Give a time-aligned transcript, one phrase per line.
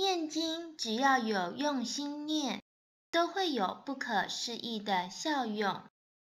[0.00, 2.62] 念经只要有用心念
[3.10, 5.84] 都会有不可思议的效用。